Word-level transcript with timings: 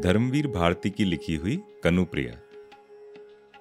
धर्मवीर 0.00 0.46
भारती 0.46 0.90
की 0.90 1.04
लिखी 1.04 1.36
हुई 1.36 1.62
कनुप्रिया। 1.84 2.32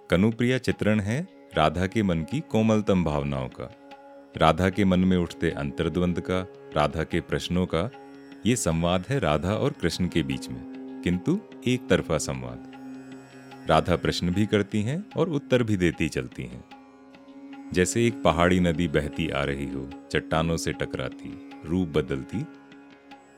कनुप्रिया 0.09 0.57
चित्रण 0.57 0.99
है 0.99 1.27
राधा 1.57 1.87
के 1.87 2.03
मन 2.03 2.19
की 2.19 2.39
कोमलतम 2.39 3.03
भावनाओं 3.03 3.47
का। 3.47 3.75
राधा 4.37 4.69
के 4.69 4.85
मन 4.85 4.99
में 4.99 5.17
उठते 5.17 5.51
अंतर्द्वंद 5.51 6.19
का, 6.19 6.47
राधा 6.75 7.03
के 7.03 7.21
प्रश्नों 7.21 7.65
का, 7.65 7.91
ये 8.45 8.55
संवाद 8.55 9.05
है 9.09 9.19
राधा 9.19 9.53
और 9.53 9.71
कृष्ण 9.71 10.07
के 10.07 10.23
बीच 10.23 10.49
में, 10.49 11.01
किंतु 11.03 11.39
एक 11.67 11.89
तरफा 11.89 12.17
संवाद। 12.17 12.71
राधा 13.69 13.95
प्रश्न 13.95 14.29
भी 14.29 14.45
करती 14.45 14.81
हैं 14.81 15.05
और 15.17 15.29
उत्तर 15.29 15.63
भी 15.63 15.77
देती 15.77 16.09
चलती 16.09 16.43
हैं। 16.43 16.63
जैसे 17.73 18.07
एक 18.07 18.23
पहाड़ी 18.23 18.59
नदी 18.59 18.87
बहती 18.87 19.29
आ 19.29 19.43
रही 19.43 19.69
हो, 19.69 19.89
चट्टानों 20.11 20.57
से 20.57 20.73
टकराती, 20.73 21.51
रूप 21.65 21.87
बदलती, 21.87 22.45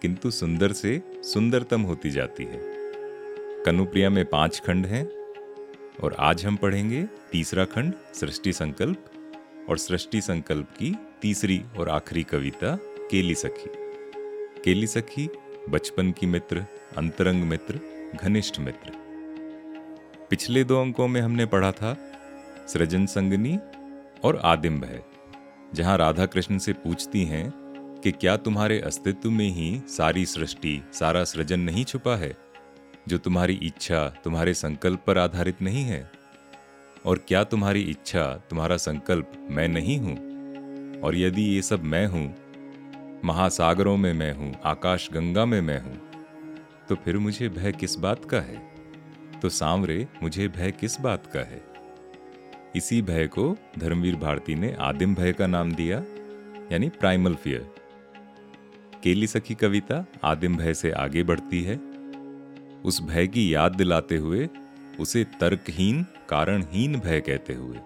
किंतु 0.02 0.32
सुंदर 0.32 0.72
से 0.72 1.02
सुंदरतम 1.16 1.82
होती 1.82 2.12
जाती 2.12 2.44
है। 2.44 2.73
कनुप्रिया 3.66 4.10
में 4.10 4.26
पाँच 4.26 4.60
खंड 4.60 4.86
हैं, 4.86 5.06
और 6.04 6.16
आज 6.20 6.46
हम 6.46 6.56
पढ़ेंगे 6.56 7.04
तीसरा 7.32 7.66
खंड, 7.66 7.94
सृष्टि 8.14 8.54
संकल्प, 8.54 9.06
और 9.70 9.78
सृष्टि 9.78 10.22
संकल्प 10.22 10.70
की 10.70 10.96
तीसरी 11.22 11.62
और 11.78 11.90
आखिरी 11.90 12.24
कविता, 12.24 12.76
केली 13.12 13.36
सखी। 13.36 13.70
केली 14.64 14.88
सखी, 14.88 15.30
बचपन 15.70 16.12
की 16.12 16.26
मित्र, 16.26 16.66
अंतरंग 16.98 17.44
मित्र, 17.44 17.80
घनिष्ठ 18.16 18.60
मित्र। 18.60 18.92
पिछले 20.30 20.64
दो 20.64 20.82
अंकों 20.82 21.08
में 21.08 21.22
हमने 21.22 21.46
पढ़ा 21.46 21.72
था, 21.72 21.98
सृजन 22.68 23.06
संगनी 23.06 23.60
और 24.24 24.42
आदिम 24.44 24.80
भय 24.80 25.02
जहाँ 25.74 25.98
राधा 25.98 26.26
कृष्ण 26.26 26.58
से 26.58 26.74
पूछती 26.74 27.26
हैं 27.26 27.54
कि 28.04 28.12
क्या 28.12 28.38
तुम्हारे 28.38 28.82
अस्तित्व 28.82 29.32
में 29.32 29.50
ही 29.50 29.82
सारी 29.88 30.26
सृष्टि, 30.26 30.82
सारा 30.94 31.24
सृजन 31.24 31.60
नहीं 31.60 31.86
छुपा 31.86 32.16
है? 32.16 32.43
जो 33.08 33.18
तुम्हारी 33.18 33.54
इच्छा 33.64 34.08
तुम्हारे 34.24 34.54
संकल्प 34.54 35.04
पर 35.08 35.18
आधारित 35.18 35.62
नहीं 35.62 35.84
है? 35.84 36.10
और 37.06 37.18
क्या 37.28 37.44
तुम्हारी 37.44 37.82
इच्छा 37.82 38.24
तुम्हारा 38.50 38.78
संकल्प 38.78 39.32
मैं 39.50 39.68
नहीं 39.68 39.98
हूँ? 40.00 40.16
और 41.02 41.16
यदि 41.16 41.44
ये 41.46 41.62
सब 41.62 41.84
मैं 41.84 42.06
हूँ, 42.08 42.34
महासागरों 43.26 43.98
में 43.98 44.14
मैं 44.14 44.34
हूँ 44.34 44.54
आकाश 44.66 45.10
गंगा 45.14 45.46
में 45.46 45.60
मैं 45.62 45.82
हूँ 45.82 46.00
तो 46.90 46.96
फिर 46.96 47.18
मुझे 47.18 47.50
भय 47.50 47.72
किस 47.72 47.96
बात 47.98 48.26
का 48.26 48.40
है? 48.40 48.62
तो 49.42 49.50
सांवरे, 49.50 50.08
मुझे 50.24 50.48
भय 50.48 50.72
किस 50.72 51.00
बात 51.02 51.28
का 51.28 51.40
है? 51.40 51.62
इसी 52.76 53.02
भय 53.02 53.28
को 53.28 53.56
धर्मवीर 53.80 54.16
भारती 54.16 54.56
ने 54.56 54.74
आदिम 54.80 55.16
भय 55.16 55.34
का 55.34 55.48
नाम 55.48 55.72
दिया, 55.72 56.04
यानी 56.72 56.90
प्राइमल 56.90 57.36
फियर 57.36 57.72
केली 59.04 59.28
सखी 59.28 59.56
कविता 59.56 60.06
आदिम 60.24 60.56
भय 60.58 60.74
से 60.74 60.92
आगे 60.92 61.24
बढ़ती 61.24 61.62
है। 61.64 61.76
उस 62.84 63.02
भय 63.02 63.28
की 63.28 63.54
याद 63.56 63.76
दिलाते 63.76 64.18
हुए 64.18 64.50
उसे 65.00 65.24
तर्कहीन, 65.24 66.06
कारणहीन 66.30 67.00
भय 67.00 67.20
कहते 67.20 67.54
हुए। 67.54 67.78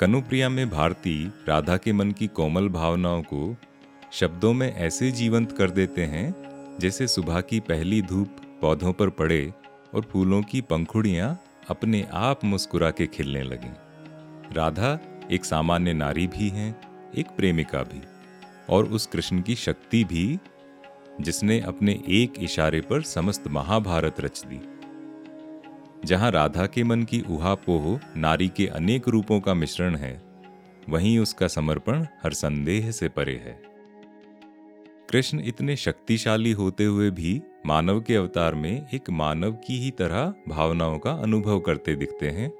कनुप्रिया 0.00 0.48
में 0.48 0.70
भारती 0.70 1.32
राधा 1.48 1.76
के 1.76 1.92
मन 1.92 2.10
की 2.10 2.26
कोमल 2.26 2.68
भावनाओं 2.68 3.22
को 3.22 3.56
शब्दों 4.12 4.52
में 4.52 4.74
ऐसे 4.74 5.10
जीवंत 5.10 5.52
कर 5.52 5.70
देते 5.70 6.04
हैं, 6.04 6.34
जैसे 6.80 7.06
सुबह 7.06 7.40
की 7.40 7.60
पहली 7.60 8.02
धूप 8.02 8.36
पौधों 8.60 8.92
पर 8.92 9.08
पड़े 9.08 9.52
और 9.94 10.02
फूलों 10.02 10.42
की 10.42 10.60
पंखुड़ियाँ 10.60 11.40
अपने 11.68 12.06
आप 12.12 12.44
मुस्कुरा 12.44 12.90
के 12.90 13.06
खिलने 13.06 13.42
लगें। 13.42 13.74
राधा 14.52 14.98
एक 15.30 15.44
सामान्य 15.44 15.92
नारी 15.92 16.26
भी 16.26 16.48
हैं, 16.48 16.80
एक 17.14 17.26
प्रेमिका 17.26 17.82
भी, 17.82 18.02
और 18.70 18.84
उस 18.84 19.06
कृष्ण 19.06 19.42
की 19.42 19.54
शक्ति 19.54 20.04
भी 20.04 20.38
जिसने 21.22 21.60
अपने 21.60 21.92
एक 22.08 22.32
इशारे 22.38 22.80
पर 22.80 23.02
समस्त 23.02 23.48
महाभारत 23.48 24.20
रच 24.20 24.42
दी। 24.46 24.60
जहाँ 26.04 26.30
राधा 26.30 26.66
के 26.66 26.84
मन 26.84 27.02
की 27.02 27.20
उहापोह 27.20 28.00
नारी 28.16 28.48
के 28.48 28.66
अनेक 28.66 29.08
रूपों 29.08 29.40
का 29.40 29.54
मिश्रण 29.54 29.96
है, 29.96 30.22
वहीं 30.88 31.18
उसका 31.18 31.48
समर्पण 31.48 32.06
हर 32.22 32.32
संदेह 32.32 32.90
से 32.90 33.08
परे 33.08 33.34
है। 33.34 33.62
कृष्ण 35.10 35.40
इतने 35.44 35.76
शक्तिशाली 35.76 36.52
होते 36.52 36.84
हुए 36.84 37.10
भी 37.10 37.42
मानव 37.66 38.00
के 38.00 38.16
अवतार 38.16 38.54
में 38.54 38.88
एक 38.94 39.10
मानव 39.10 39.52
की 39.52 39.78
ही 39.78 39.90
तरह 39.90 40.34
भावनाओं 40.48 40.98
का 40.98 41.10
अनुभव 41.10 41.60
करते 41.60 41.96
दिखते 41.96 42.30
हैं। 42.30 42.52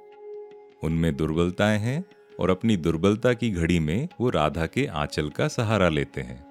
उनमें 0.83 1.15
दुर्बलताएँ 1.15 1.79
हैं 1.79 2.03
और 2.39 2.49
अपनी 2.49 2.77
दुर्बलता 2.77 3.33
की 3.33 3.49
घड़ी 3.49 3.79
में 3.79 4.07
वो 4.21 4.29
राधा 4.29 4.65
के 4.65 4.85
आंचल 4.85 5.29
का 5.29 5.47
सहारा 5.47 5.89
लेते 5.89 6.21
हैं। 6.21 6.45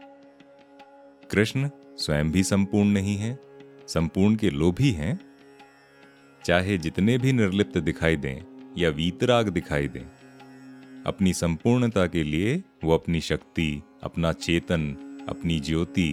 कृष्ण 1.31 1.69
स्वयं 1.99 2.31
भी 2.33 2.43
संपूर्ण 2.43 2.89
नहीं 2.89 3.17
है, 3.17 3.39
संपूर्ण 3.89 4.37
के 4.37 4.51
लोभी 4.51 4.91
हैं। 4.91 5.19
चाहे 6.45 6.79
जितने 6.79 7.19
भी 7.19 7.33
निर्लिप्त 7.33 7.79
दिखाई 7.79 8.17
दें 8.17 8.43
या 8.79 8.91
वीतराग 8.91 9.49
दिखाई 9.49 9.89
दें, 9.89 10.05
अपनी 11.07 11.33
संपूर्णता 11.35 12.07
के 12.07 12.23
लिए 12.23 12.63
वो 12.85 12.95
अपनी 12.95 13.21
शक्ति, 13.21 13.83
अपना 14.03 14.33
चेतन, 14.33 14.91
अपनी 15.29 15.61
ज्योति, 15.61 16.13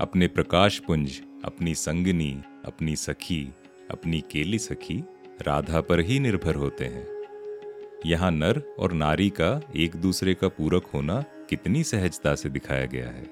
अपने 0.00 0.28
प्रकाश 0.28 0.78
पुंज 0.78 1.20
अपनी 1.44 1.74
संगनी, 1.74 2.30
अपनी 2.64 2.96
सखी, 2.96 3.42
अपनी 3.90 4.20
केली 4.20 4.58
सखी 4.58 4.96
राधा 5.42 5.80
पर 5.80 6.00
ही 6.00 6.18
निर्भर 6.18 6.54
होते 6.54 6.84
हैं। 6.84 7.06
यहाँ 8.06 8.30
नर 8.30 8.60
और 8.78 8.92
नारी 8.92 9.28
का 9.30 9.60
एक 9.76 9.96
दूसरे 9.96 10.34
का 10.34 10.48
पूरक 10.48 10.86
होना 10.86 11.20
कितनी 11.50 11.82
सहजता 11.84 12.34
से 12.34 12.48
दिखाया 12.48 12.86
गया 12.86 13.08
है। 13.08 13.24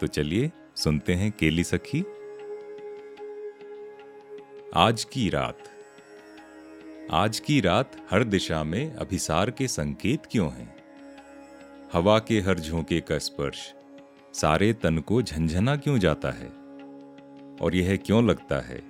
तो 0.00 0.06
चलिए 0.06 0.50
सुनते 0.80 1.14
हैं 1.14 1.32
केली 1.32 1.64
सखी। 1.64 2.00
आज 4.74 5.04
की 5.04 5.28
रात। 5.30 5.58
आज 7.10 7.40
की 7.40 7.60
रात 7.60 7.96
हर 8.10 8.24
दिशा 8.24 8.64
में 8.64 8.94
अभिसार 8.94 9.50
के 9.50 9.68
संकेत 9.68 10.22
क्यों 10.30 10.50
हैं? 10.52 10.74
हवा 11.92 12.18
के 12.18 12.40
हर 12.40 12.58
झोंके 12.58 13.00
का 13.00 13.18
स्पर्श, 13.18 13.74
सारे 14.34 14.72
तन 14.72 14.98
को 14.98 15.22
झंझना 15.22 15.76
क्यों 15.76 15.98
जाता 15.98 16.30
है? 16.30 16.48
और 17.62 17.74
यह 17.74 17.96
क्यों 17.96 18.26
लगता 18.28 18.60
है 18.60 18.82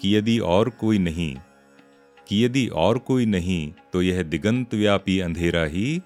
कि 0.00 0.16
यदि 0.16 0.38
और 0.38 0.70
कोई 0.70 0.98
नहीं, 0.98 1.36
कि 2.28 2.44
यदि 2.44 2.66
और 2.68 2.98
कोई 2.98 3.26
नहीं 3.26 3.72
तो 3.92 4.02
यह 4.02 4.22
दिगंत 4.22 4.74
व्यापी 4.74 5.20
अंधेरा 5.20 5.64
ही 5.64 6.00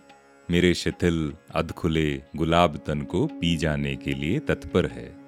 मेरे 0.50 0.75
शिथिल, 0.75 1.32
अधखुले, 1.54 2.22
गुलाब 2.37 2.76
तन 2.87 3.03
को 3.03 3.26
पी 3.26 3.56
जाने 3.56 3.97
के 3.97 4.15
लिए 4.15 4.38
तत्पर 4.38 4.87
है। 4.87 5.22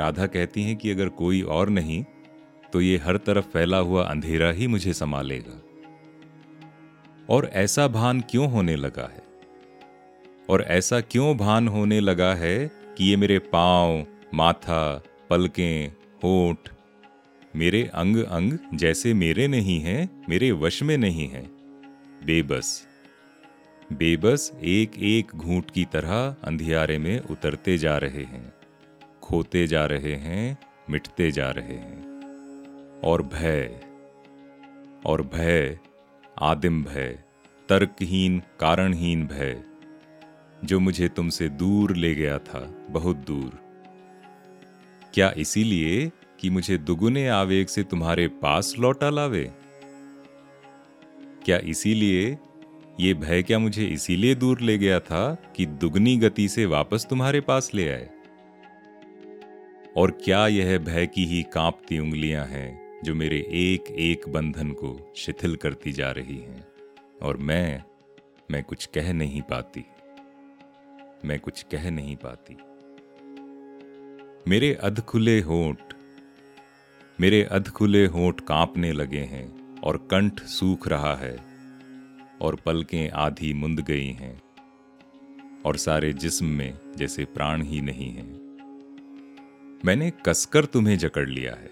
राधा 0.00 0.26
कहती 0.26 0.62
हैं 0.62 0.76
कि 0.76 0.90
अगर 0.90 1.08
कोई 1.08 1.42
और 1.42 1.68
नहीं 1.68 2.04
तो 2.72 2.80
ये 2.80 2.96
हर 2.96 3.16
तरफ़ 3.16 3.44
फैला 3.44 3.78
हुआ 3.78 4.04
अंधेरा 4.04 4.50
ही 4.50 4.66
मुझे 4.66 4.92
संभालेगा। 4.92 5.62
और 7.30 7.50
ऐसा 7.52 7.88
भान 7.88 8.20
क्यों 8.20 8.50
होने 8.50 8.76
लगा 8.76 9.10
है? 9.14 9.22
और 10.50 10.62
ऐसा 10.62 11.00
क्यों 11.00 11.36
भान 11.36 11.68
होने 11.68 12.00
लगा 12.00 12.34
है 12.34 12.70
कि 12.98 13.04
ये 13.04 13.16
मेरे 13.16 13.38
पाँव, 13.38 14.06
माथा, 14.34 15.02
पलकें, 15.30 15.88
होठ, 16.24 16.68
मेरे 17.56 17.90
अंग 17.94 18.16
अंग 18.16 18.58
जैसे 18.74 19.14
मेरे 19.14 19.48
नहीं 19.48 19.80
हैं, 19.80 20.26
मेरे 20.28 20.52
वश 20.52 20.82
में 20.82 20.98
नहीं 20.98 21.28
हैं। 21.28 21.50
बेबस 22.24 22.86
बेबस 23.92 24.52
एक 24.62 24.90
एक 24.98 25.26
घूंट 25.36 25.70
की 25.70 25.84
तरह 25.84 26.36
अंधियारे 26.44 26.98
में 26.98 27.20
उतरते 27.20 27.78
जा 27.78 27.98
रहे 27.98 28.22
हैं। 28.22 28.52
खोते 29.24 29.66
जा 29.66 29.86
रहे 29.86 30.14
हैं, 30.14 30.58
मिटते 30.90 31.30
जा 31.30 31.50
रहे 31.50 31.74
हैं। 31.74 32.20
और 33.00 33.22
भय 33.22 33.80
और 35.06 35.22
भय, 35.22 35.78
आदिम 36.42 36.84
भय, 36.84 37.18
तर्कहीन, 37.68 38.42
कारणहीन 38.60 39.26
भय, 39.26 39.62
जो 40.64 40.80
मुझे 40.80 41.08
तुमसे 41.08 41.48
दूर 41.48 41.96
ले 41.96 42.14
गया 42.14 42.38
था, 42.38 42.86
बहुत 42.90 43.16
दूर। 43.16 43.60
क्या 45.14 45.34
इसीलिए 45.36 46.12
कि 46.40 46.50
मुझे 46.50 46.78
दुगुने 46.78 47.28
आवेग 47.28 47.66
से 47.66 47.82
तुम्हारे 47.82 48.28
पास 48.28 48.74
लौटा 48.78 49.10
लावे? 49.10 49.52
क्या 51.44 51.58
इसीलिए, 51.58 52.38
ये 53.00 53.14
भय 53.14 53.42
क्या 53.42 53.58
मुझे 53.58 53.86
इसीलिए 53.86 54.34
दूर 54.34 54.60
ले 54.60 54.78
गया 54.78 55.00
था 55.00 55.34
कि 55.56 55.66
दुगनी 55.66 56.16
गति 56.16 56.48
से 56.48 56.66
वापस 56.66 57.06
तुम्हारे 57.10 57.40
पास 57.40 57.70
ले 57.74 57.88
आए? 57.88 58.13
और 59.96 60.10
क्या 60.10 60.46
यह 60.46 60.78
भय 60.78 61.06
की 61.06 61.24
ही 61.24 61.42
कांपती 61.42 61.98
उंगलियाँ 61.98 62.46
हैं, 62.46 63.00
जो 63.04 63.14
मेरे 63.14 63.38
एक 63.38 63.90
एक 63.90 64.28
बंधन 64.28 64.70
को 64.70 65.12
शिथिल 65.16 65.56
करती 65.56 65.92
जा 65.92 66.10
रही 66.10 66.38
हैं? 66.38 66.66
और 67.22 67.36
मैं 67.36 67.84
मैं 68.50 68.64
कुछ 68.64 68.86
कह 68.86 69.12
नहीं 69.12 69.42
पाती। 69.42 69.84
मैं 71.24 71.40
कुछ 71.40 71.62
कह 71.62 71.90
नहीं 71.90 72.16
पाती। 72.16 72.56
मेरे 74.50 74.74
अधखुले 74.74 75.40
होठ, 75.40 75.78
मेरे 77.20 77.42
अधखुले 77.42 78.06
होठ 78.06 78.40
कांपने 78.40 78.92
लगे 78.92 79.20
हैं, 79.20 79.80
और 79.80 79.96
कंठ 79.96 80.40
सूख 80.40 80.88
रहा 80.88 81.16
है, 81.16 81.36
और 82.42 82.56
पलकें 82.56 83.10
आधी 83.10 83.52
मुंद 83.52 83.80
गई 83.80 84.10
हैं, 84.10 84.42
और 85.66 85.76
सारे 85.76 86.12
जिस्म 86.12 86.46
में 86.46 86.78
जैसे 86.96 87.24
प्राण 87.24 87.62
ही 87.62 87.80
नहीं 87.80 88.10
हैं। 88.10 88.43
मैंने 89.84 90.10
कसकर 90.26 90.64
तुम्हें 90.64 90.96
जकड़ 90.98 91.28
लिया 91.28 91.52
है 91.52 91.70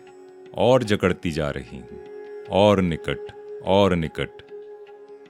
और 0.55 0.83
जकड़ती 0.83 1.31
जा 1.31 1.49
रही 1.51 1.79
हूँ। 1.79 2.47
और 2.51 2.81
निकट 2.81 3.31
और 3.65 3.95
निकट 3.97 4.43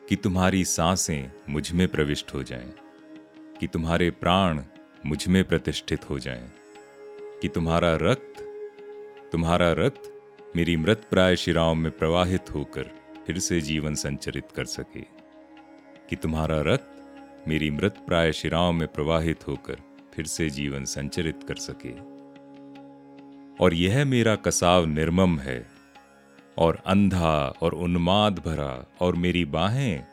कि 0.08 0.16
तुम्हारी 0.16 0.64
साँसें 0.64 1.30
मुझमें 1.48 1.86
प्रविष्ट 1.88 2.34
हो 2.34 2.42
जाएँ, 2.42 2.72
कि 3.60 3.66
तुम्हारे 3.66 4.10
प्राण 4.10 4.62
मुझमें 5.06 5.42
प्रतिष्ठित 5.44 6.08
हो 6.10 6.18
जाएँ, 6.18 6.50
कि 7.42 7.48
तुम्हारा 7.48 7.94
रक्त 8.02 8.42
तुम्हारा 9.32 9.70
रक्त 9.72 10.10
मेरी 10.56 10.76
मृत 10.76 11.06
प्राय 11.10 11.36
शिराओं 11.36 11.74
में 11.74 11.90
प्रवाहित 11.92 12.54
होकर 12.54 12.90
फिर 13.26 13.38
से 13.38 13.60
जीवन 13.60 13.94
संचरित 13.94 14.48
कर 14.56 14.64
सके 14.64 15.04
कि 16.10 16.16
तुम्हारा 16.16 16.60
रक्त 16.66 17.44
मेरी 17.48 17.70
मृत 17.70 18.02
प्राय 18.06 18.32
शिराओं 18.32 18.72
में 18.72 18.86
प्रवाहित 18.88 19.46
होकर 19.48 19.78
फिर 20.14 20.26
से 20.26 20.48
जीवन 20.50 20.84
संचरित 20.84 21.42
कर 21.48 21.54
सके। 21.54 22.21
और 23.60 23.74
यह 23.74 24.04
मेरा 24.04 24.36
कसाव 24.36 24.86
निर्मम 24.86 25.38
है, 25.38 25.66
और 26.58 26.82
अंधा 26.86 27.54
और 27.62 27.72
उन्माद 27.72 28.38
भरा, 28.38 28.86
और 29.00 29.16
मेरी 29.16 29.44
बाहें, 29.44 30.04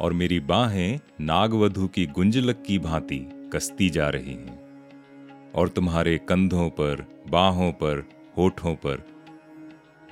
और 0.00 0.12
मेरी 0.12 0.40
बाहें 0.40 1.00
नागवधु 1.20 1.88
की 1.88 2.06
गुंजलक 2.06 2.62
की 2.66 2.78
भांति 2.78 3.50
कसती 3.52 3.90
जा 3.90 4.08
रही 4.08 4.32
हैं, 4.32 4.58
और 5.54 5.68
तुम्हारे 5.68 6.18
कंधों 6.18 6.70
पर, 6.70 7.22
बाहों 7.28 7.72
पर, 7.72 8.08
होठों 8.36 8.74
पर, 8.74 9.06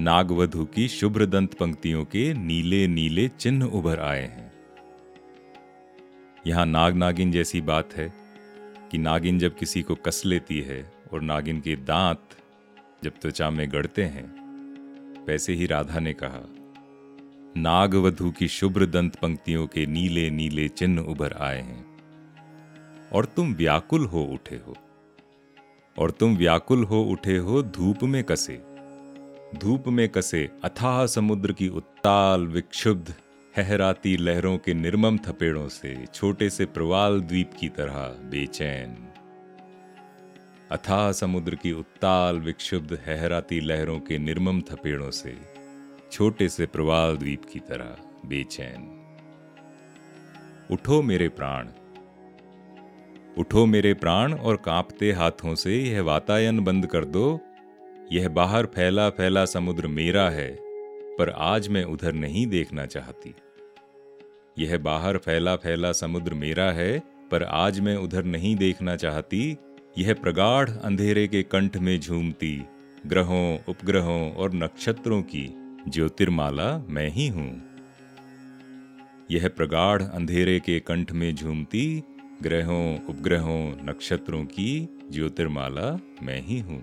नागवधु 0.00 0.64
की 0.64 0.88
शुभ्र 0.88 1.26
दंत 1.26 1.54
पंक्तियों 1.54 2.04
के 2.04 2.34
नीले 2.34 2.86
नीले 2.86 3.28
चिन्ह 3.28 3.66
उभर 3.66 4.00
आए 4.00 4.22
हैं। 4.22 4.52
यहाँ 6.46 6.66
नाग 6.66 6.94
नागिन 6.94 7.32
जैसी 7.32 7.60
बात 7.60 7.94
है, 7.94 8.12
कि 8.90 8.98
नागिन 8.98 9.38
जब 9.38 9.56
किसी 9.56 9.82
को 9.82 9.94
कस 9.94 10.22
लेती 10.26 10.60
है 10.60 11.01
और 11.12 11.22
नागिन 11.22 11.60
के 11.60 11.76
दांत 11.76 12.36
जब 13.04 13.12
त्वचा 13.20 13.50
में 13.50 13.70
गढ़ते 13.72 14.04
हैं, 14.04 14.26
वैसे 15.26 15.52
ही 15.52 15.66
राधा 15.66 15.98
ने 15.98 16.12
कहा, 16.12 16.42
नागवधु 17.56 18.30
की 18.30 18.48
शुभ्र 18.48 18.86
दंत 18.86 19.16
पंक्तियों 19.16 19.66
के 19.66 19.86
नीले 19.86 20.30
नीले 20.30 20.68
चिन्ह 20.68 21.02
उभर 21.02 21.32
आए 21.32 21.60
हैं, 21.60 21.84
और 23.12 23.24
तुम 23.24 23.54
व्याकुल 23.54 24.06
हो 24.06 24.22
उठे 24.24 24.56
हो, 24.56 24.76
और 25.96 26.10
तुम 26.10 26.36
व्याकुल 26.36 26.84
हो 26.84 27.02
उठे 27.02 27.36
हो 27.36 27.62
धूप 27.62 28.02
में 28.04 28.22
कसे, 28.24 28.60
धूप 29.56 29.88
में 29.88 30.08
कसे 30.08 30.48
अथाह 30.64 31.06
समुद्र 31.06 31.52
की 31.52 31.68
उत्ताल 31.68 32.46
विक्षुब्ध, 32.46 33.14
हहराती 33.54 34.16
लहरों 34.16 34.56
के 34.58 34.74
निर्मम 34.74 35.18
थपेड़ों 35.18 35.68
से, 35.68 35.94
छोटे 36.14 36.50
से 36.50 36.66
प्रवाल 36.66 37.20
द्वीप 37.20 37.50
की 37.60 37.68
तरह 37.68 38.06
बेचैन 38.30 38.96
अथाह 40.72 41.12
समुद्र 41.12 41.54
की 41.54 41.72
उत्ताल 41.72 42.36
विक्षुब्ध 42.36 42.92
हहराती 43.06 43.60
लहरों 43.60 44.00
के 44.00 44.18
निर्मम 44.18 44.60
थपेड़ों 44.60 45.10
से, 45.10 45.36
छोटे 46.12 46.48
से 46.48 46.66
प्रवाल 46.66 47.16
द्वीप 47.16 47.42
की 47.52 47.58
तरह 47.58 47.96
बेचैन। 48.26 48.86
उठो 50.70 51.02
मेरे 51.02 51.28
प्राण। 51.28 51.68
उठो 53.38 53.66
मेरे 53.66 53.94
प्राण 53.94 54.34
और 54.34 54.56
कांपते 54.56 55.12
हाथों 55.12 55.54
से 55.54 55.76
यह 55.76 56.02
वातायन 56.02 56.60
बंद 56.60 56.86
कर 56.86 57.04
दो। 57.04 57.40
यह 58.12 58.28
बाहर 58.28 58.66
फैला 58.66 59.10
फैला 59.10 59.44
समुद्र 59.44 59.86
मेरा 59.86 60.30
है, 60.30 60.56
पर 61.18 61.30
आज 61.30 61.68
मैं 61.68 61.84
उधर 61.84 62.12
नहीं 62.12 62.46
देखना 62.46 62.86
चाहती। 62.86 63.34
यह 64.58 64.78
बाहर 64.78 65.16
फैला 65.16 65.56
फैला 65.56 65.92
समुद्र 65.92 66.34
मेरा 66.34 66.70
है, 66.70 67.02
पर 67.30 67.42
आज 67.42 67.80
मैं 67.80 67.96
उधर 67.96 68.24
नहीं 68.24 68.56
देखना 68.56 68.96
चाहती। 68.96 69.56
यह 69.98 70.14
प्रगाढ़ 70.14 70.70
अंधेरे 70.70 71.28
के 71.28 71.42
कंठ 71.42 71.76
में 71.76 72.00
झूमती, 72.00 72.64
ग्रहों, 73.06 73.58
उपग्रहों 73.68 74.32
और 74.32 74.54
नक्षत्रों 74.54 75.22
की 75.22 75.54
ज्योतिर्माला 75.88 76.86
मैं 76.88 77.08
ही 77.08 77.28
हूँ। 77.28 77.62
यह 79.30 79.48
प्रगाढ़ 79.48 80.02
अंधेरे 80.02 80.60
के 80.60 80.80
कंठ 80.80 81.12
में 81.12 81.34
झूमती, 81.34 82.02
ग्रहों, 82.42 83.06
उपग्रहों, 83.06 83.86
नक्षत्रों 83.86 84.44
की 84.44 84.98
ज्योतिर्माला 85.10 85.98
मैं 86.22 86.42
ही 86.42 86.58
हूँ। 86.58 86.82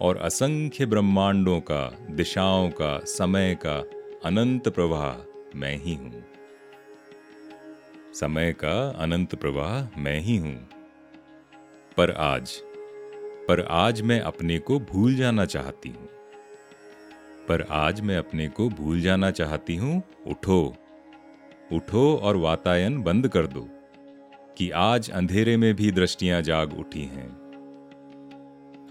और 0.00 0.16
असंख्य 0.16 0.86
ब्रह्मांडों 0.86 1.60
का, 1.60 1.98
दिशाओं 2.10 2.70
का, 2.70 3.00
समय 3.04 3.58
का 3.66 3.84
अनंत 4.24 4.68
प्रवाह 4.68 5.24
मैं 5.58 5.78
ही 5.78 5.94
हूँ। 5.94 6.24
समय 8.14 8.52
का 8.52 8.88
अनंत 8.88 9.34
प्रवाह 9.34 10.00
मैं 10.00 10.20
ही 10.20 10.36
हूँ। 10.36 10.68
पर 11.96 12.10
आज 12.10 12.50
पर 13.48 13.66
आज 13.70 14.02
मैं 14.02 14.20
अपने 14.20 14.58
को 14.58 14.78
भूल 14.78 15.14
जाना 15.14 15.44
चाहती 15.44 15.88
हूँ। 15.88 16.08
पर 17.48 17.66
आज 17.70 18.00
मैं 18.00 18.16
अपने 18.16 18.48
को 18.48 18.68
भूल 18.68 19.00
जाना 19.00 19.30
चाहती 19.30 19.76
हूँ, 19.76 20.02
उठो 20.26 20.76
उठो 21.72 22.16
और 22.16 22.36
वातायन 22.36 23.02
बंद 23.02 23.28
कर 23.28 23.46
दो, 23.46 23.68
कि 24.58 24.70
आज 24.70 25.10
अंधेरे 25.10 25.56
में 25.56 25.74
भी 25.74 25.90
दृष्टियाँ 25.90 26.42
जाग 26.42 26.78
उठी 26.78 27.02
हैं। 27.02 27.28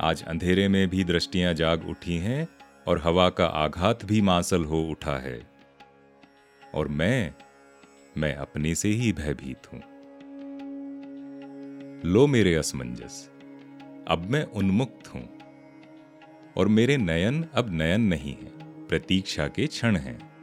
आज 0.01 0.23
अंधेरे 0.23 0.67
में 0.67 0.89
भी 0.89 1.03
दृष्टियाँ 1.03 1.53
जाग 1.53 1.89
उठी 1.89 2.17
हैं 2.17 2.47
और 2.87 3.01
हवा 3.03 3.29
का 3.29 3.45
आघात 3.45 4.05
भी 4.05 4.21
मांसल 4.21 4.63
हो 4.63 4.83
उठा 4.83 5.17
है। 5.17 5.47
और 6.75 6.87
मैं 6.87 7.33
मैं 8.17 8.35
अपने 8.35 8.75
से 8.75 8.89
ही 8.89 9.13
भयभीत 9.13 9.73
हूँ। 9.73 9.94
लो 12.05 12.27
मेरे 12.27 12.53
असमंजस, 12.55 13.29
अब 14.07 14.27
मैं 14.29 14.43
उन्मुक्त 14.43 15.07
हूँ। 15.07 15.39
और 16.57 16.67
मेरे 16.67 16.97
नयन 16.97 17.43
अब 17.43 17.73
नयन 17.73 18.01
नहीं 18.01 18.33
है, 18.33 18.87
प्रतीक्षा 18.87 19.47
के 19.47 19.67
क्षण 19.67 19.95
हैं। 19.95 20.33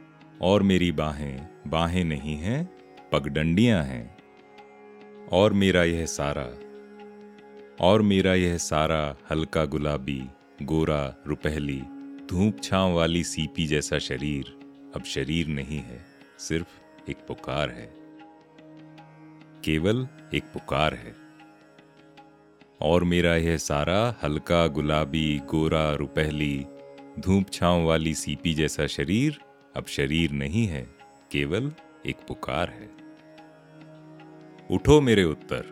और 0.41 0.63
मेरी 0.63 0.91
बाहें 0.91 1.47
बाहें 1.67 2.03
नहीं 2.03 2.35
हैं, 2.35 2.75
पगडंडियाँ 3.11 3.83
हैं। 3.83 4.17
और 5.31 5.53
मेरा 5.53 5.83
यह 5.83 6.05
सारा, 6.05 6.53
और 7.85 8.01
मेरा 8.01 8.33
यह 8.33 8.57
सारा 8.57 9.15
हल्का 9.31 9.65
गुलाबी, 9.65 10.23
गोरा, 10.61 11.15
रुपहली, 11.27 11.81
धूप 12.29 12.57
छांव 12.63 12.93
वाली 12.93 13.23
सीपी 13.23 13.67
जैसा 13.67 13.99
शरीर 13.99 14.45
अब 14.95 15.03
शरीर 15.03 15.47
नहीं 15.47 15.79
है, 15.79 16.05
सिर्फ़ 16.39 16.79
एक 17.09 17.17
पुकार 17.17 17.69
है। 17.69 17.93
केवल 19.63 20.07
एक 20.35 20.43
पुकार 20.43 20.93
है। 20.93 21.22
और 22.83 23.03
मेरा 23.03 23.35
यह 23.35 23.57
सारा 23.57 24.15
हल्का, 24.23 24.65
गुलाबी, 24.67 25.37
गोरा, 25.49 25.93
रुपहली, 25.93 26.65
धूप 27.19 27.51
छांव 27.53 27.85
वाली 27.85 28.13
सीपी 28.13 28.53
जैसा 28.53 28.87
शरीर 28.87 29.37
अब 29.75 29.85
शरीर 29.87 30.31
नहीं 30.31 30.65
है, 30.67 30.81
केवल 31.31 31.71
एक 32.05 32.15
पुकार 32.27 32.69
है। 32.69 32.89
उठो 34.69 34.99
मेरे 35.01 35.23
उत्तर। 35.23 35.71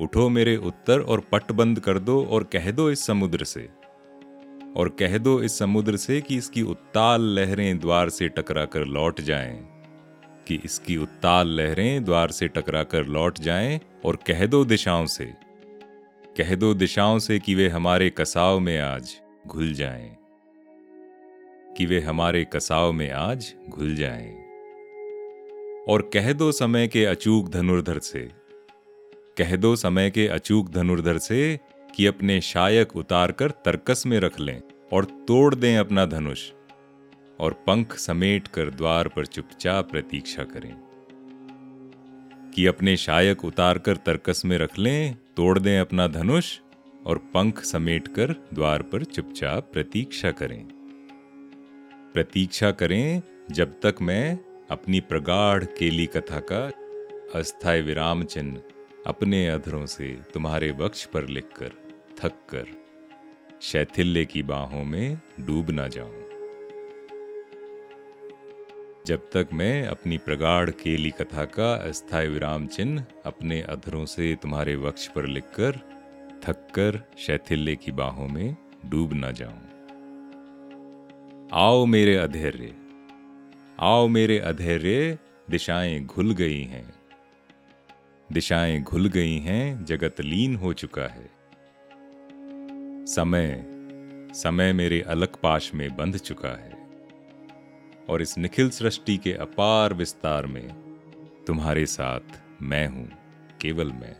उठो 0.00 0.28
मेरे 0.28 0.56
उत्तर 0.56 1.00
और 1.00 1.20
पट 1.32 1.52
बंद 1.52 1.80
कर 1.80 1.98
दो 1.98 2.22
और 2.24 2.44
कह 2.44 2.70
दो 2.70 2.90
इस 2.90 3.06
समुद्र 3.06 3.44
से। 3.44 3.68
और 4.76 4.88
कह 4.98 5.16
दो 5.18 5.40
इस 5.42 5.58
समुद्र 5.58 5.96
से 5.96 6.20
कि 6.20 6.36
इसकी 6.36 6.62
उत्ताल 6.62 7.22
लहरें 7.34 7.78
द्वार 7.78 8.10
से 8.10 8.28
टकरा 8.28 8.64
कर 8.64 8.84
लौट 8.86 9.20
जाएँ, 9.20 9.56
कि 10.48 10.60
इसकी 10.64 10.96
उत्ताल 10.96 11.48
लहरें 11.50 12.04
द्वार 12.04 12.30
से 12.30 12.48
टकरा 12.48 12.82
कर 12.84 13.06
लौट 13.06 13.38
जाएँ 13.38 13.80
और 14.04 14.16
कह 14.26 14.46
दो 14.46 14.64
दिशाओं 14.64 15.06
से। 15.06 15.32
कह 16.36 16.54
दो 16.54 16.74
दिशाओं 16.74 17.18
से 17.18 17.38
कि 17.38 17.54
वे 17.54 17.68
हमारे 17.68 18.10
कसाव 18.10 18.60
में 18.60 18.78
आज 18.78 19.20
घुल 19.46 19.72
जाएँ। 19.72 20.16
कि 21.76 21.86
वे 21.86 22.00
हमारे 22.00 22.44
कसाव 22.44 22.92
में 22.92 23.10
आज 23.10 23.54
घुल 23.68 23.96
जाएँ। 23.96 24.34
और 25.88 26.10
कह 26.12 26.32
दो 26.32 26.52
समय 26.52 26.88
के 26.88 27.04
अचूक 27.04 27.48
धनुर्धर 27.48 27.98
से, 27.98 28.30
कह 29.38 29.56
दो 29.56 29.76
समय 29.76 30.10
के 30.10 30.28
अचूक 30.28 30.70
धनुर्धर 30.70 31.18
से 31.18 31.60
कि 31.94 32.06
अपने 32.06 32.40
शायक 32.40 32.96
उतार 32.96 33.32
कर 33.32 33.50
तरकस 33.50 34.02
में 34.06 34.20
रख 34.20 34.40
लें 34.40 34.62
और 34.92 35.04
तोड़ 35.04 35.54
दें 35.54 35.78
अपना 35.78 36.06
धनुष, 36.06 36.50
और 37.40 37.52
पंख 37.52 37.96
समेट 37.96 38.48
कर 38.48 38.70
द्वार 38.70 39.08
पर 39.08 39.26
चुपचाप 39.26 39.90
प्रतीक्षा 39.90 40.42
करें। 40.42 40.85
कि 42.56 42.66
अपने 42.66 42.96
शायक 42.96 43.44
उतार 43.44 43.78
कर 43.78 43.96
तरकस 43.96 44.42
में 44.44 44.58
रख 44.58 44.78
लें, 44.78 45.16
तोड़ 45.36 45.58
दें 45.58 45.78
अपना 45.78 46.06
धनुष 46.06 46.58
और 47.06 47.18
पंख 47.18 47.60
समेट 47.64 48.08
कर 48.08 48.32
द्वार 48.54 48.82
पर 48.82 49.04
चुपचाप 49.04 49.70
प्रतीक्षा 49.72 50.30
करें। 50.30 50.64
प्रतीक्षा 52.14 52.70
करें 52.70 53.22
जब 53.50 53.80
तक 53.82 53.94
मैं 54.02 54.38
अपनी 54.70 55.00
प्रगाढ़ 55.00 55.64
केली 55.64 56.06
कथा 56.06 56.40
का 56.52 56.64
अस्थायी 57.38 57.82
विराम 57.82 58.24
चिन्ह 58.24 58.60
अपने 59.06 59.48
अधरों 59.48 59.86
से 59.86 60.18
तुम्हारे 60.34 60.70
वक्ष 60.70 61.04
पर 61.04 61.28
लिखकर 61.28 61.72
थक 62.18 62.46
कर 62.50 62.66
शैथिल्य 63.62 64.24
की 64.24 64.42
बाहों 64.42 64.84
में 64.84 65.18
डूब 65.40 65.70
ना 65.70 65.88
जाऊँ। 65.88 66.25
जब 69.06 69.18
तक 69.18 69.48
मैं 69.52 69.86
अपनी 69.86 70.18
प्रगाढ़ 70.18 70.70
केली 70.70 71.10
कथा 71.10 71.44
का 71.44 71.74
अस्थायी 71.74 72.28
विराम 72.28 72.66
चिन्ह 72.66 73.04
अपने 73.26 73.62
अधरों 73.62 74.06
से 74.06 74.36
तुम्हारे 74.42 74.76
वक्ष 74.76 75.08
पर 75.08 75.26
लिखकर, 75.26 75.72
थककर, 76.44 77.02
शैथिल्य 77.18 77.76
की 77.76 77.92
बाहों 77.92 78.28
में 78.28 78.56
डूब 78.86 79.10
न 79.14 79.32
जाऊँ। 79.32 79.60
आओ 81.52 81.86
मेरे 81.86 82.16
अधैर्य, 82.16 82.74
आओ 83.80 84.08
मेरे 84.08 84.38
अधैर्य, 84.38 85.18
दिशाएँ 85.50 86.04
घुल 86.04 86.34
गई 86.34 86.62
हैं। 86.62 86.94
दिशाएँ 88.32 88.82
घुल 88.82 89.08
गई 89.08 89.38
हैं, 89.38 89.84
जगत 89.84 90.20
लीन 90.20 90.56
हो 90.56 90.72
चुका 90.72 91.02
है। 91.02 91.30
समय 93.06 93.64
समय 94.34 94.72
मेरे 94.72 95.00
अलग 95.00 95.28
पाश 95.28 95.74
में 95.74 95.96
बंध 95.96 96.16
चुका 96.16 96.48
है। 96.48 96.75
और 98.08 98.22
इस 98.22 98.38
निखिल 98.38 98.70
सृष्टि 98.70 99.16
के 99.16 99.32
अपार 99.32 99.94
विस्तार 99.94 100.46
में 100.46 100.68
तुम्हारे 101.46 101.86
साथ 101.86 102.40
मैं 102.62 102.86
हूँ, 102.88 103.08
केवल 103.60 103.92
मैं। 103.92 104.16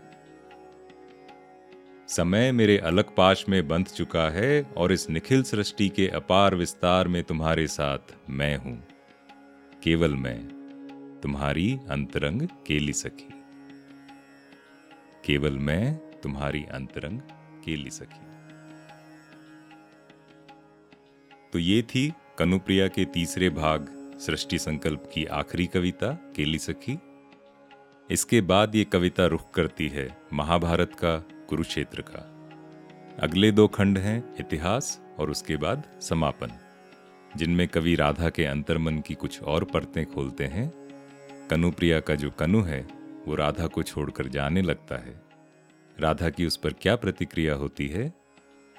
समय 2.09 2.53
मेरे 2.53 2.79
अलग 2.79 3.15
पाश 3.15 3.45
में 3.49 3.69
बंध 3.69 3.87
चुका 3.87 4.29
है 4.31 4.63
और 4.77 4.93
इस 4.93 5.11
निखिल 5.11 5.43
सृष्टि 5.43 5.89
के 5.89 6.09
अपार 6.09 6.55
विस्तार 6.55 7.09
में 7.09 7.23
तुम्हारे 7.25 7.67
साथ 7.67 8.15
मैं 8.31 8.57
हूँ, 8.57 8.77
केवल 9.83 10.15
मैं। 10.15 10.57
तुम्हारी 11.23 11.79
अंतरंग 11.91 12.43
केली 12.67 12.93
सखी। 12.93 13.29
केवल 15.25 15.59
मैं, 15.59 15.97
तुम्हारी 16.21 16.65
अंतरंग 16.65 17.21
केली 17.65 17.91
सखी। 17.91 18.25
तो 21.53 21.59
ये 21.59 21.83
थी 21.83 22.13
कनुप्रिया 22.39 22.89
के 22.89 23.05
तीसरे 23.05 23.51
भाग, 23.51 23.87
सृष्टि 24.21 24.59
संकल्प 24.59 25.11
की 25.15 25.25
आखिरी 25.25 25.67
कविता, 25.67 26.33
केली 26.37 26.59
सखी। 26.59 26.99
इसके 28.11 28.41
बाद 28.41 28.75
ये 28.75 28.85
कविता 28.85 29.27
रुख 29.27 29.51
करती 29.51 29.89
है 29.89 30.19
महाभारत 30.33 30.95
का, 30.95 31.17
कुरुक्षेत्र 31.19 32.03
का। 32.03 32.51
अगले 33.23 33.53
दो 33.53 33.69
खंड 33.69 33.99
हैं, 33.99 34.35
इतिहास 34.41 35.01
और 35.19 35.31
उसके 35.31 35.57
बाद 35.57 35.83
समापन, 36.01 36.53
जिनमें 37.37 37.69
कवि 37.69 37.95
राधा 37.95 38.31
के 38.31 38.45
अंतर्मन 38.45 39.01
की 39.01 39.15
कुछ 39.15 39.43
और 39.43 39.65
परतें 39.65 40.07
खोलते 40.07 40.45
हैं। 40.45 40.73
कनुप्रिया 41.51 42.01
का 42.01 42.15
जो 42.15 42.31
कनु 42.31 42.63
है, 42.63 42.87
वो 43.27 43.35
राधा 43.35 43.67
को 43.67 43.83
छोड़कर 43.83 44.29
जाने 44.29 44.63
लगता 44.63 44.97
है। 44.97 45.23
राधा 46.01 46.31
की 46.31 46.47
उस 46.47 46.57
पर 46.57 46.73
क्या 46.73 46.97
प्रतिक्रिया 46.97 47.55
होती 47.55 47.89
है, 47.89 48.13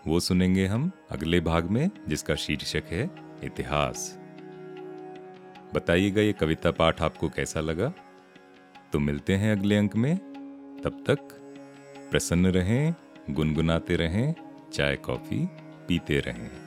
वो 0.07 0.19
सुनेंगे 0.19 0.65
हम 0.65 0.91
अगले 1.11 1.39
भाग 1.39 1.65
में, 1.65 1.89
जिसका 2.07 2.35
शीर्षक 2.35 2.83
है 2.87 3.26
इतिहास। 3.43 4.19
बताइएगा 5.73 6.21
ये 6.21 6.33
कविता 6.33 6.71
पाठ 6.71 7.01
आपको 7.01 7.29
कैसा 7.29 7.59
लगा? 7.59 7.93
तो 8.93 8.99
मिलते 8.99 9.35
हैं 9.35 9.51
अगले 9.51 9.75
अंक 9.75 9.95
में। 9.95 10.17
तब 10.83 11.03
तक 11.07 11.19
प्रसन्न 12.11 12.45
रहें, 12.45 12.95
गुनगुनाते 13.29 13.95
रहें, 13.95 14.35
चाय, 14.73 14.95
कॉफ़ी 14.95 15.45
पीते 15.87 16.19
रहें। 16.19 16.66